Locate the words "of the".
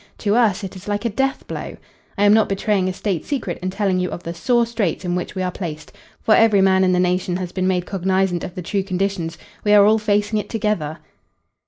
4.09-4.33, 8.43-8.63